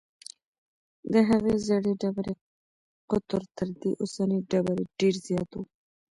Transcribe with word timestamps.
د 1.13 1.13
هغې 1.29 1.55
زړې 1.67 1.93
ډبرې 2.01 2.33
قطر 3.11 3.41
تر 3.57 3.69
دې 3.81 3.91
اوسنۍ 4.01 4.39
ډبرې 4.49 4.83
ډېر 4.99 5.13
زیات 5.25 5.49
و. 5.55 5.59